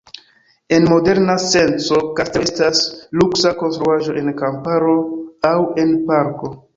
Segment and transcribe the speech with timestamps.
[0.75, 2.81] En moderna senco kastelo estas
[3.19, 4.97] luksa konstruaĵo en kamparo
[5.51, 5.53] aŭ
[5.85, 6.51] en parko.